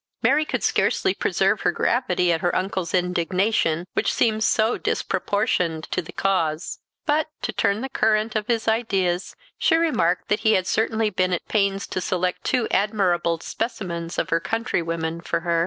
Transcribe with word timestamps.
Mary 0.23 0.45
could 0.45 0.63
scarcely 0.63 1.13
preserve 1.13 1.61
her 1.61 1.71
gravity 1.71 2.31
at 2.31 2.41
her 2.41 2.55
uncle's 2.55 2.91
indignation, 2.91 3.85
which 3.93 4.11
seemed 4.11 4.43
so 4.43 4.75
disproportioned 4.75 5.83
to 5.91 6.01
the 6.01 6.11
cause. 6.11 6.79
But, 7.05 7.27
to 7.43 7.51
turn 7.53 7.81
the 7.81 7.87
current 7.89 8.35
of 8.35 8.47
his 8.47 8.67
ideas, 8.67 9.35
she 9.59 9.75
remarked 9.75 10.29
that 10.29 10.39
he 10.39 10.53
had 10.53 10.65
certainly 10.65 11.11
been 11.11 11.33
at 11.33 11.47
pains 11.47 11.85
to 11.89 12.01
select 12.01 12.43
two 12.43 12.67
admirable 12.71 13.41
specimens 13.41 14.17
of 14.17 14.31
her 14.31 14.39
countrywomen 14.39 15.21
for 15.21 15.41
her. 15.41 15.59